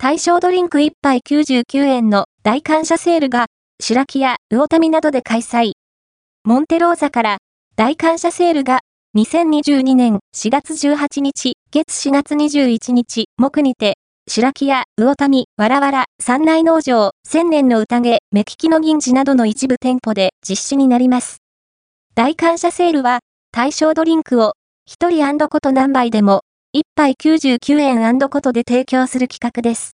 [0.00, 3.46] 対象ドリンク1杯99円の大感謝セールが、
[3.82, 5.72] 白木や魚民などで開催。
[6.44, 7.38] モンテローザから
[7.74, 8.78] 大感謝セールが
[9.16, 13.94] 2022年4月18日、月4月21日、木にて、
[14.28, 21.38] 白木屋、魚民、わらわら、三内農場、千年の宴、目利きの銀次などの一部店舗で実施になります。
[22.14, 23.18] 大感謝セールは、
[23.50, 24.52] 対象ドリンクを、
[24.86, 26.42] 一人こと何杯でも、
[26.76, 29.86] 1杯99円ことで提供する企画です。